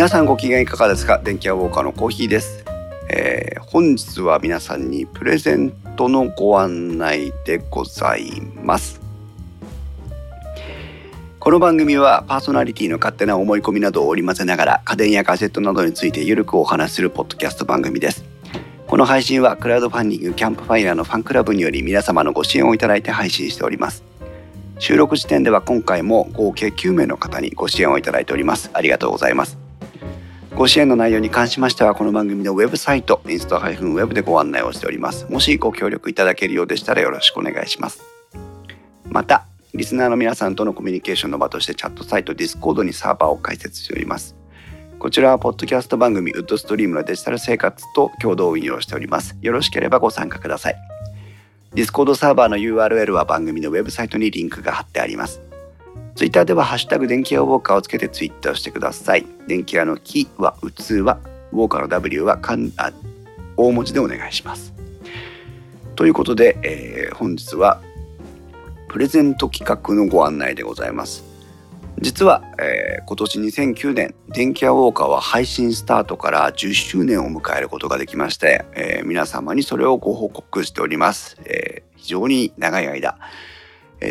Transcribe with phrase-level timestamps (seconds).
[0.00, 1.18] 皆さんご機嫌いかがですか？
[1.18, 2.64] 電気屋ウォーカーのコーヒーです、
[3.10, 8.98] えー本日は皆さんにプレゼントのご案内でございます。
[11.38, 18.24] この番組はパーソナリティの勝手な思い込みなどを織り交ぜながら家電やガジェットなどについてゆるくお話しするポッドキャスト番組です。
[18.86, 24.02] この配信はクラウドファンディングキャンプファイヤーのファンクラブにより皆様のご支援をいただいて配信しております。
[24.78, 28.70] 収録時点では今回も合計9名の方にご支援をいただいております。
[28.72, 29.58] ありがとうございます。
[30.60, 35.24] ご支援の内容に関しましてはこの番組のウェブサイトインスト -web でご案内をしております。
[35.30, 38.02] もしご協力いただけるようでしたらよろしくお願いします。
[39.08, 44.36] またリスナーの皆さんとのコミュニケーションの場としてチャットサイト Discord にサーバーを開設しております。
[44.98, 49.38] こちらはポッドキャスト番組ウッドストリームのデジタル生活と共同運用しております。
[49.40, 50.76] よろしければご参加ください。
[51.72, 55.40] Discord サーバーの URL は番組のウェブサイトにリンクが貼ってあります。
[56.20, 59.24] ツイッターではハッシュタグ電気屋ウォーカーをつけてツイッタートしてください。
[59.48, 62.92] 電気屋の木は器、ウォーカーの W はかんあ
[63.56, 64.74] 大文字でお願いします。
[65.96, 67.80] ということで、えー本日は
[68.88, 71.24] プレゼント企画のご案内でございます。
[72.02, 81.38] 実は、えー今年2009年電気屋ウォーカーは配信スタートから10周年を迎えることができまして、えー皆様にそれをご報告しております。
[81.46, 83.16] えー非常に長い間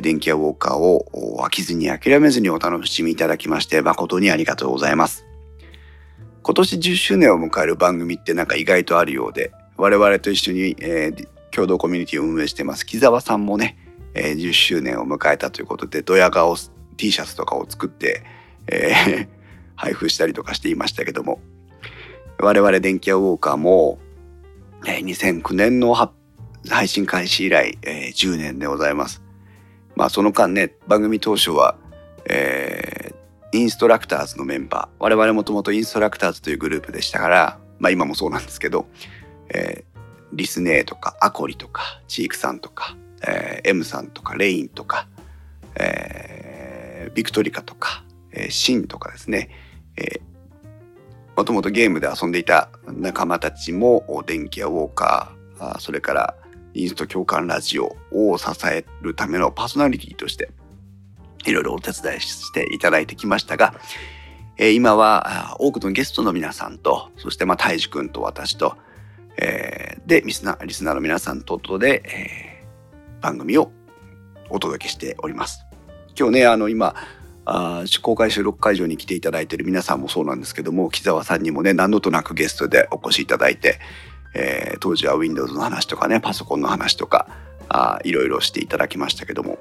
[0.02, 5.26] 電気屋ウォーカーを飽きずに諦めずにお楽しみいただきまして誠にありがとうございます。
[6.42, 13.76] 今年10周年を迎える番組ってなんか意外とあるようで我々と一緒に、えー共同コミュニティを運営してます木澤さんもね、
[14.14, 16.56] えー10周年を迎えたということでドヤ顔
[16.96, 18.24] T シャツとかを作って、
[18.68, 19.28] えー
[19.76, 21.40] 配布したりとかしていましたけども
[22.38, 23.98] 我々電気屋ウォーカーも、
[24.86, 25.96] えー2009年の
[26.70, 29.29] 配信開始以来、えー10年でございます。
[30.00, 31.76] まあその間ね番組当初は、
[32.26, 33.20] えー
[33.52, 38.88] インストラクターズのメンバー我々もともとインストラクターズというグループでしたからまあ今もそうなんですけど、
[39.50, 39.90] えー
[40.32, 42.96] リスネーとかアコリとかチークさんとか、
[43.28, 45.08] えー M さんとかレインとか、
[45.76, 49.50] えービクトリカとか、えーシンとかですね、
[49.98, 50.22] えー
[51.36, 56.36] もともとゲームで遊んでいた仲間たちも電気やウォーカーあーそれから
[56.80, 60.50] インスト共感ラジオを支えるためのパーソナリティとして
[61.46, 63.74] いろいろお手伝いしていただいてきましたが、
[64.58, 68.78] え今は多くのゲストの皆さんとそしてまあたいじくんと私と、
[69.38, 72.60] えーでリスナーリスナーの皆さんととで、えー
[73.22, 73.72] 番組を
[74.50, 75.66] お届けしております。
[76.18, 76.96] 今日ねあの今
[77.46, 83.80] あ公開収録会場に来ていただいている皆さんもそうなんですけども木澤さんにもね何度となくゲストでお越しいただいて、
[84.36, 87.28] えー当時は Windows の話とかねパソコンの話とか
[87.68, 89.58] あいろいろしていただきましたけども。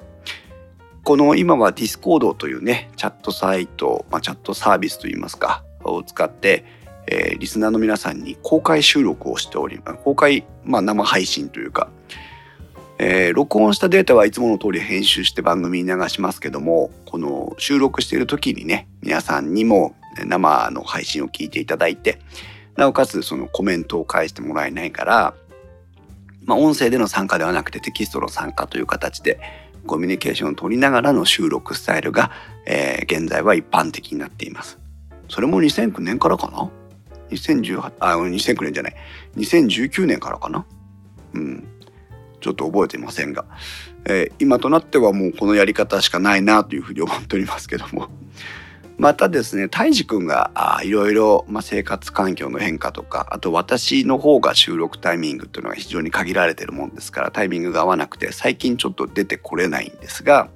[1.03, 6.65] この今は Discord というねチャットサイト、まあ、チャットサービスといいますかを使って、
[7.07, 11.89] えーリスナーの皆さんに公開収録をしており公開、まあ、生配信というか、
[12.99, 22.19] えー録音したデータはいつもの通り編集して番組に流しますけどもこの収録している時にね皆さんにも生の配信を聞いていただいて
[22.77, 25.33] なおかつそのコメントを返してもらえないから、
[26.45, 29.39] まあ、音声での参加ではなくてテキストの参加という形で
[29.85, 32.31] コミュニケーションを取りながらの収録スタイルが、
[32.65, 34.77] えー現在は一般的になっています。
[35.29, 36.69] それも2009年からかな
[37.31, 38.95] ?2018、あ、2009年じゃない。
[39.37, 40.65] 2019年からかな？
[41.33, 41.67] うん。
[42.39, 43.45] ちょっと覚えていませんが、
[44.05, 48.09] えー今となってはもうこのやり方しかないなというふうに思っておりますけども。
[48.99, 50.51] またですね、たいじくんが
[50.83, 60.49] いろいろ、生活環境の変化とか、あと私の方が収録タイミングっていうのが非常に限られてるもんですから、タイミングが合わなくて、最近ちょっと出てこれないんですが、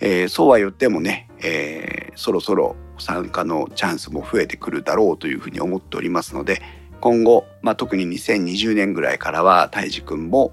[0.00, 6.60] えーそうは言ってもね、えーそろそろ参加のチャンスも増えてくるだろうというふうに思っておりますので、
[7.00, 10.52] 今後、まあ、特に2020年ぐらいからは、たいじくんも、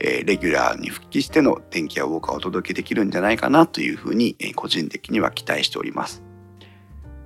[0.00, 6.22] えーレギュラーに復帰しての電気やウォーカーをお届けできるんじゃないかなというふうに、えー個人的には期待しております。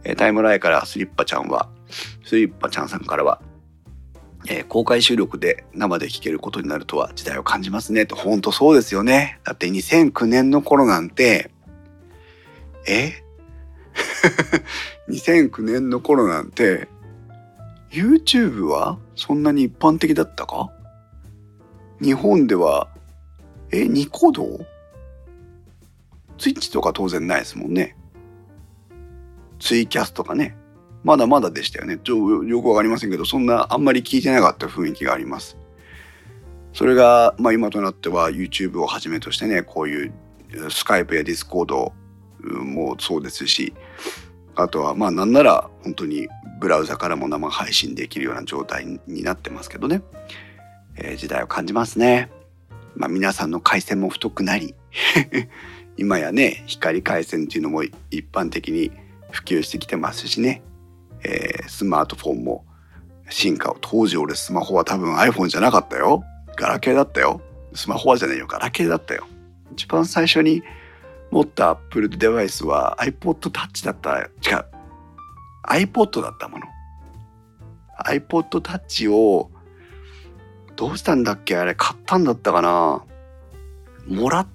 [0.05, 1.69] えータイムラインからスリッパちゃんは、
[2.25, 3.41] スリッパちゃんさんからは、
[4.49, 9.41] えー公開収録で生で聴けることになるとは時代を感じますねと、本当そうですよね。
[9.45, 11.51] だって2009年の頃なんて、
[12.89, 13.13] え
[15.09, 16.89] ?2009 年の頃なんて、
[17.91, 20.71] YouTube はそんなに一般的だったか？
[22.03, 22.89] 日本では、
[23.71, 24.61] え、ニコ動？
[26.37, 27.97] ツイッチとか当然ないですもんね。
[29.61, 30.57] ツイキャスとかね。
[31.05, 31.99] まだまだでしたよね。
[32.03, 35.57] ちょよくわかりませんけど、そんなあんまり聞いてなかった雰囲気があります。
[36.73, 40.13] それが、まあ今となっては YouTube をはじめとしてね、こういう
[40.71, 41.93] スカイプやディスコード
[42.41, 43.75] もそうですし、
[44.57, 46.29] あとはまあなんなら本当に
[46.61, 50.03] ブラウザからも生配信できるような状態になってますけどね、
[50.97, 52.31] えー、時代を感じますね。
[52.95, 54.75] まあ皆さんの回線も太くなり
[55.97, 57.95] 今やね光回線っていうのも一
[58.31, 58.91] 般的に
[59.31, 60.63] 普及してきてますしね、
[61.25, 62.65] えー、スマートフォンも
[63.31, 66.23] 進化を当時俺スマホは多分 iPhone じゃなかったよ。
[66.57, 67.41] ガラケーだったよ。
[67.75, 68.47] スマホはじゃねえよ。
[68.47, 69.27] ガラケーだったよ。
[69.73, 70.63] 一番最初に
[71.31, 74.21] 持った Apple デバイスは iPod Touch だった。
[74.21, 74.29] 違う。
[75.67, 76.67] iPod だったもの。
[78.05, 79.51] iPod Touch を
[80.83, 81.57] どうしたんだっけ？
[81.57, 83.05] あれ買ったんだったかな？
[84.09, 84.49] もら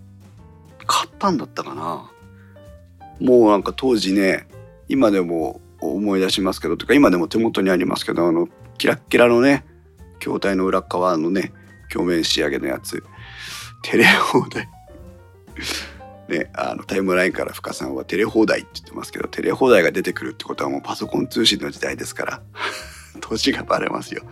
[0.85, 2.11] 買ったんだったかな？
[3.21, 4.45] もうなんか当時ね
[4.89, 9.63] 今でも思い出しますけどとか今でも手元にありますけどあのキラッキラのね
[10.19, 11.53] 筐体の裏側のね
[11.89, 13.01] 鏡面仕上げのやつ。
[13.83, 14.67] テレ放題。
[16.27, 22.41] ね、あのタイムラインから深さんはテレ放題って言ってますけどテレ放題が出てくるってことはもうパソコン通信の時代ですから
[23.21, 24.23] 年がバレますよ。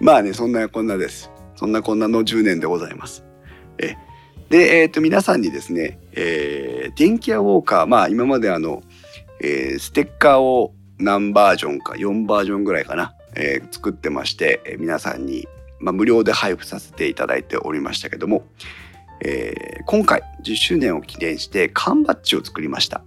[0.00, 3.24] まあねそんなこんなですそんなこんなの10年でございます
[3.78, 3.96] え
[4.50, 8.82] で、えー、と皆さんにですね、えー、電気屋ウォーカーまあ今まであの、
[9.40, 15.48] えー、ステッカーを何バージョンか4バージョンぐらいかな、えー、作ってまして、えー、皆さんに、
[15.80, 18.44] まあ、無料で配布させていただいておりましたけども、
[19.20, 23.02] えー、今回10周年を記念して缶バッジを作りました。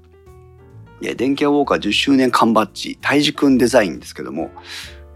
[0.99, 4.49] 電気屋ウォーカー10周年缶バッジ、たいじくんデザインですけども、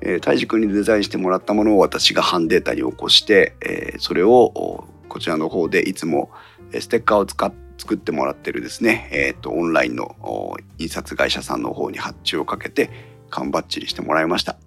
[0.02, 6.32] えー、たいじくんにデザインしてもらったものを私がハンデータに起こして、えー、それをこちらの方でいつも
[6.80, 12.92] ステッカーを使っ作ってもらってるですね、えーと、オンラインの印刷会社さんの方に発注をかけて
[13.32, 14.58] 缶バッジにしてもらいました。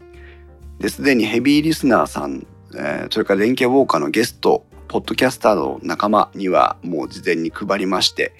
[0.81, 2.45] ですでにヘビーリスナーさん、
[2.75, 8.35] えー、それから電気ウォーカーのゲストポッドキャスターの仲間にはもう事前に配りまして、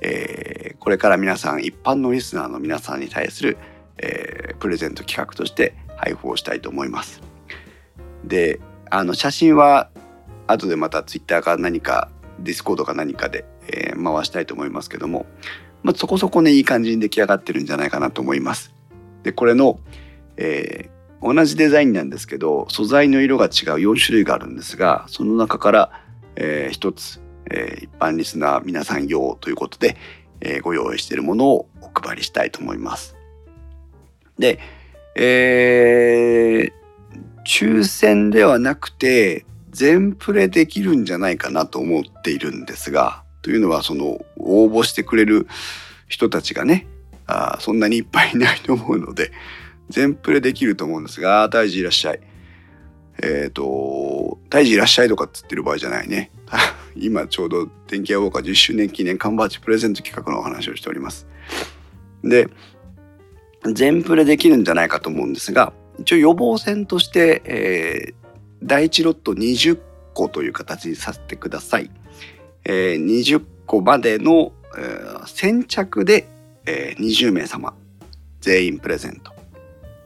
[0.00, 3.56] えー、これから皆さん一般のリスナーの皆さんに対する、
[3.98, 7.20] えー、プレゼント企画として配布をしたいと思います。
[8.24, 8.60] で
[8.90, 9.90] あの写真は
[10.46, 12.08] 後でまたツイッターか何か
[12.40, 15.26] ディスコードか何かで、えー、回したいと思いますけども、
[15.82, 18.74] まあ、そこそこねいい感じに出来上がってるんじゃないかなと思います。
[19.22, 19.78] でこれの、
[20.36, 20.88] え
[21.20, 25.90] 同じデザインなんですけど素材の色が違う4種類があるんですがその中から、
[26.36, 27.20] えー、1つ、
[27.50, 29.96] えー、一般リスナー皆さん用ということで、
[30.40, 33.16] え、ご用意しているものをお配りしたいと思います。
[34.38, 34.60] で、
[35.18, 45.48] えー、抽選ではなくて全プレできるんじゃないかなと思っているんですがというのはその応募してくれる
[46.06, 46.86] 人たちがね
[47.26, 49.32] あそんなにいっぱいいないと思うので
[49.88, 52.20] 全プレできると思うんですが、大事いらっしゃい。
[53.22, 56.30] えっ、ー、と、大事いらっしゃいとかっつってる場合じゃないね。
[56.94, 61.26] 今ちょうど電気屋ウォーカー10周年記念缶バッジプレゼント企画のお話をしております。
[62.22, 62.48] で、
[63.74, 68.14] 全プレできるんじゃないかと思うんですが、一応予防線として、えー、
[68.62, 69.78] 第1ロット20
[70.14, 71.90] 個という形にさせてください。
[72.64, 76.28] えー、20個までの、えー、先着で、
[76.66, 77.74] えー、20名様
[78.40, 79.32] 全員プレゼント。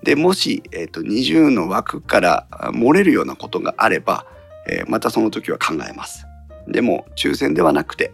[0.03, 4.27] でもし、えーと、20の枠から漏れるようなことがあれば、
[4.69, 6.27] えー、またその時は考えます。
[6.67, 8.13] でも抽選ではなくて、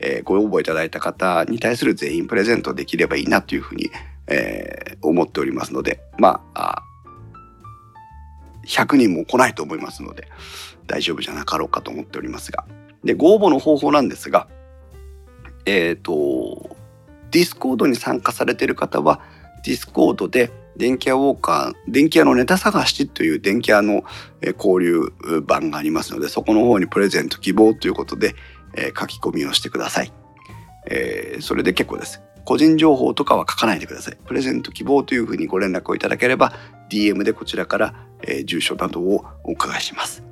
[0.00, 3.90] えー、ご応募いただいた方に対する全員プレゼントできればいいなというふうに、
[4.30, 6.82] えー、思っておりますのでまあ
[8.66, 10.28] 100人も来ないと思いますので
[10.86, 12.64] 大丈夫じゃなかろうかと思っておりますが
[13.04, 14.48] でご応募の方法なんですが
[15.66, 16.76] えっ、ー、と
[17.30, 19.20] ディスコードに参加されている方は
[19.64, 24.02] ディスコードで電気屋ウォーカー、電気屋のネタ探しという電気屋の
[24.58, 28.34] 交流板がありますので、そこの方にプレゼント希望ということで、
[28.74, 30.12] え書き込みをしてください、
[30.88, 32.22] えー、それで結構です。
[32.50, 34.16] 個人情報とかは書かないでください。
[34.26, 36.52] プレゼント希望というふうにご連絡をいただければ、
[36.90, 37.94] DM でこちらから、
[38.26, 40.24] え住所などをお伺いします。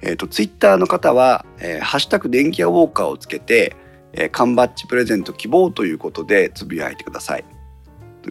[0.00, 3.76] えっ、ー、と、ツイッターの方は、えー、ハッシュタグ電気屋ウォーカーをつけて、
[4.14, 7.44] えー、缶バッジプレゼント希望ということでつぶやいてください。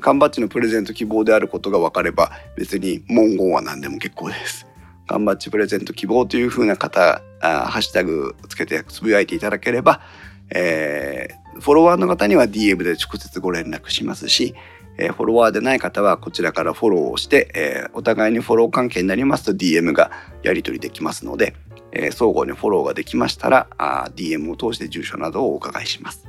[0.02, 4.66] 缶バッジのプレゼント希望であることが分かれば別に文言は何でも結構です。
[5.06, 10.02] 缶バッジプレゼント希望というふうな方あハッシュタグつけてつぶやいていただければ、
[10.50, 14.56] えー、フォロワーの方には DM で直接ご連絡しますし、
[14.98, 20.12] え、フォロワーでない方はこちらからフォローをして、え、お互いにフォロー関係になりますと DM が
[20.44, 21.56] やり取りできますので、
[21.92, 26.28] え、相互にフォローができましたらあ DM を通して住所などをお伺いします。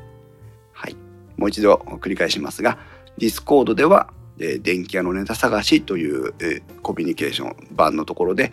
[0.72, 0.96] はい、
[1.36, 2.78] もう一度繰り返しますが
[3.18, 8.52] ディスコードでは、え、電気屋のネタ探しという、え、コミュニケーション板のところで、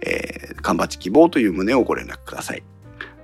[0.00, 2.62] えー、缶バッジ希望という旨をご連絡ください。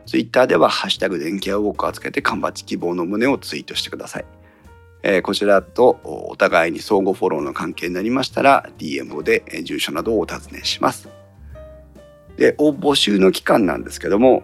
[0.06, 4.24] ツイッターでは、ハッシュタグ電気屋ウォーカーつけて缶バッジ希望の旨をツイートしてください。
[5.02, 11.08] えー、こちらとお互いに相互フォローの関係になりましたら DM で住所などをお尋ねします。
[12.36, 14.42] で応募集の期間なんですけども、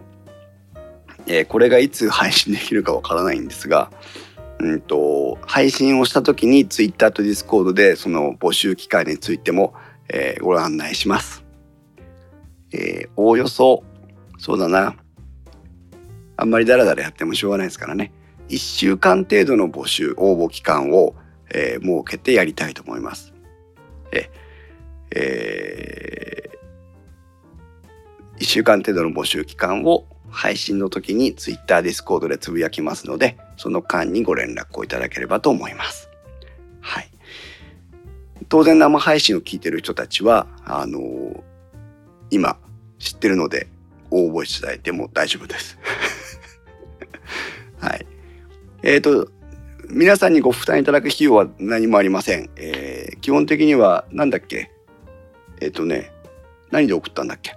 [1.27, 3.89] えー、これがいつ配信できるかわからないんですが、
[4.59, 9.73] うんと、配信をした時に Twitter と Discord でその募集期間についても、
[10.09, 11.45] えー、ご案内します。
[12.71, 13.83] えー、おおよそ
[14.37, 14.95] そうだな
[16.41, 18.13] あんまりダラダラやってもしょうがないですからね
[18.47, 21.13] 1週間程度の募集応募期間を、
[21.53, 23.33] えー、設けてやりたいと思います。
[24.11, 24.31] え
[25.11, 36.09] えー、1週間程度の募集期間を配信の時に Twitter、Discord でつぶやきますのでその間にご連絡をいただければと思います。
[36.81, 37.09] はい。
[38.47, 41.41] 当然生配信を聞いてる人たちはあのー、
[42.31, 42.57] 今
[42.97, 43.67] 知ってるので
[44.09, 45.77] 応募していただいても大丈夫です。
[48.83, 49.29] えっ、ー、と、
[49.89, 52.49] 皆さんにご負担いただく費用は何もありません。
[52.55, 54.71] えー、基本的には、なんだっけ？
[55.61, 56.11] えっ、ー、とね、
[56.71, 57.55] 何で送ったんだっけ？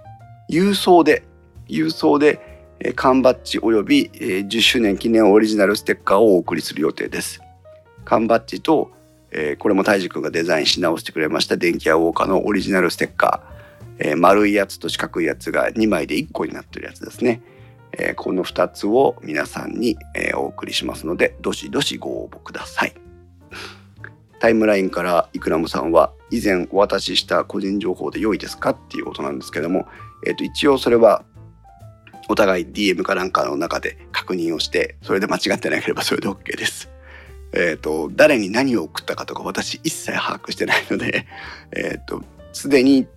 [0.49, 1.23] 郵送で、
[1.67, 7.39] 郵送で、えー、缶バッジ及び、えー、10周年記念オリジナルステッカーをお送りする予定です。
[8.03, 8.91] 缶バッジと、
[9.31, 17.41] えー、これも泰治君がデザインし直してくれました電気屋ウォーカーのオリジナルステッカー、えー、丸いやつと四角いやつが2枚で1個になってるやつですね。
[17.97, 22.93] えー、この2つを皆さんに、えー、お送りしますのでどしどしご応募ください
[24.39, 29.87] タイムラインからイクラムさんは以前お渡しした個人情報で良いですかっていうことなんですけども、
[30.25, 31.23] えー、と一応それは
[32.29, 36.89] お互い DM かなんかの中で確認をしてそれで間違ってなければそれで OK です。
[37.53, 41.27] えっ、ー、と誰に何を送ったかとか私一切把握してないので
[41.71, 43.07] えっ、とすでに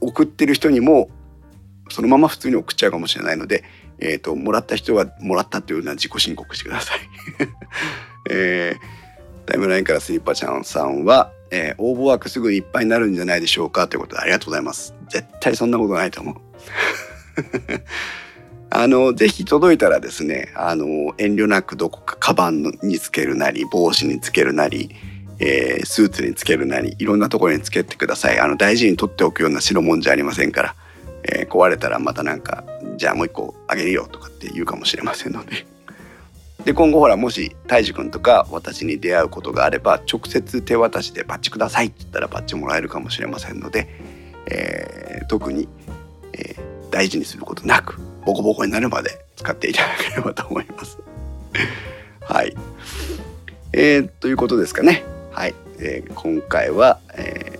[0.00, 1.10] 送ってる人にも
[1.90, 3.64] そのまま普通に送っちゃうかもしれないので
[4.02, 6.98] えっ、ー、と、もらった人はもらったというのは自己申告してください。
[8.30, 14.94] えー、タイムラインからスリッパちゃんさんは、えー、応募枠すぐいっぱいになるんじゃないでしょうかということでありがとうございます。
[15.08, 16.36] 絶対そんなことないと思う。
[18.70, 24.96] あの、ぜひ届いたらですね、あの、遠慮なくどこかカバンにつけるなり、帽子につけるなり、
[25.38, 28.40] えー、スーツにつけるなり、いろんなところにつけてください。
[28.40, 30.74] あの、大事に取っておくような代物じゃありませんから。
[31.24, 32.64] えー、壊れたらまたなんか
[32.96, 35.66] じゃあもう一個あげるよとかって言うかもしれませんので。
[36.64, 43.88] で今後ほらもし泰治君とか私に出会うことがあれば直接手渡しでバッチくださいって言ったらバッチもらえるかもしれませんので、
[44.46, 45.68] えー、特に、
[46.34, 50.98] えー、大事にすることなくボコボコになるまで使っていただければと思います。
[52.20, 52.54] はい。
[53.72, 55.02] えー、ということですかね。
[55.32, 55.54] はい。
[55.80, 57.58] えー、今回は、え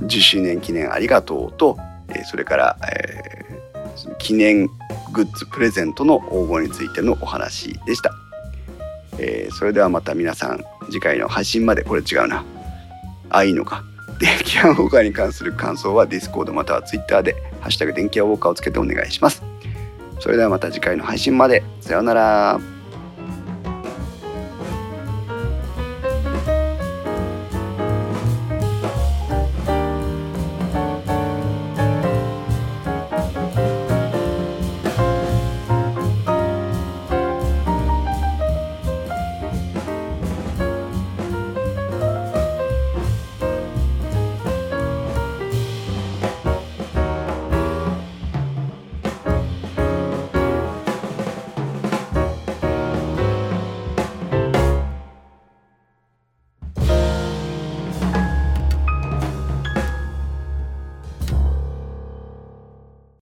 [0.00, 1.76] ー、10周年記念ありがとうと
[2.14, 4.66] えそれから、えー、記念
[5.12, 8.12] グッズプレゼントの応募についてのお話でした、
[9.18, 11.82] えー、それではまた皆さん次回の配信まで。
[11.82, 12.44] これ違うな。
[13.30, 13.84] あいいのか。
[14.18, 19.42] 電気屋ウォーカーに関する感想は Discord または Twitter で「ハッシュタグ電気屋ウォーカー」をつけてお願いします。
[20.20, 21.62] それではまた次回の配信まで。
[21.80, 22.77] さようなら。